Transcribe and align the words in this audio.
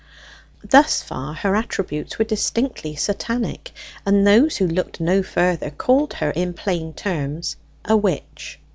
Thus 0.67 1.03
far 1.03 1.35
her 1.35 1.55
attributes 1.55 2.17
were 2.17 2.25
distinctly 2.25 2.95
Satanic; 2.95 3.69
and 4.03 4.25
those 4.25 4.57
who 4.57 4.65
looked 4.65 4.99
no 4.99 5.21
further 5.21 5.69
called 5.69 6.13
her, 6.15 6.31
in 6.31 6.55
plain 6.55 6.93
terms, 6.95 7.55
a 7.85 7.95
witch. 7.95 8.59